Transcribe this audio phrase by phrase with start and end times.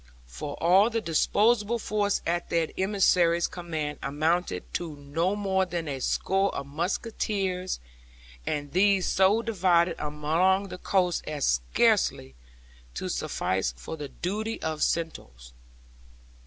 [0.25, 5.99] For all the disposable force at their emissary's command amounted to no more than a
[5.99, 7.79] score of musketeers,
[8.43, 12.33] and these so divided along the coast as scarcely
[12.95, 15.53] to suffice for the duty of sentinels.